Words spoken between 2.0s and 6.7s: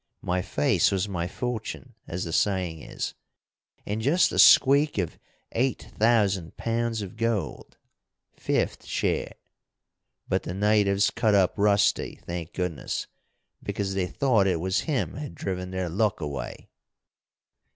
as the saying is. And just a squeak of eight thousand